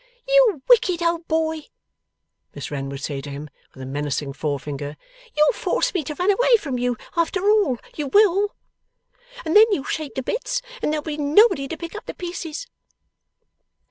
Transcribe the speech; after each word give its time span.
'You 0.27 0.63
wicked 0.67 1.03
old 1.03 1.27
boy,' 1.27 1.67
Miss 2.55 2.71
Wren 2.71 2.89
would 2.89 3.01
say 3.01 3.21
to 3.21 3.29
him, 3.29 3.51
with 3.71 3.83
a 3.83 3.85
menacing 3.85 4.33
forefinger, 4.33 4.97
'you'll 5.37 5.51
force 5.53 5.93
me 5.93 6.03
to 6.05 6.15
run 6.15 6.31
away 6.31 6.57
from 6.57 6.79
you, 6.79 6.97
after 7.15 7.47
all, 7.47 7.77
you 7.95 8.07
will; 8.07 8.55
and 9.45 9.55
then 9.55 9.67
you'll 9.69 9.83
shake 9.83 10.15
to 10.15 10.23
bits, 10.23 10.63
and 10.81 10.91
there'll 10.91 11.03
be 11.03 11.17
nobody 11.17 11.67
to 11.67 11.77
pick 11.77 11.93
up 11.93 12.07
the 12.07 12.15
pieces! 12.15 12.65